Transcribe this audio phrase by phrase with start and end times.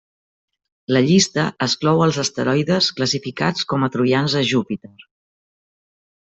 [0.95, 4.93] La llista exclou els asteroides classificats com a troians de Júpiter.